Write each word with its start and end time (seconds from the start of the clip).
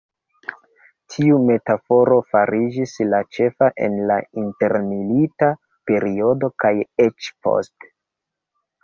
Tiu 1.15 1.35
metaforo 1.49 2.15
fariĝis 2.35 2.93
la 3.09 3.19
ĉefa 3.37 3.67
en 3.89 3.97
la 4.13 4.17
intermilita 4.45 5.51
periodo 5.93 6.51
kaj 6.65 6.73
eĉ 7.07 7.29
poste. 7.49 7.93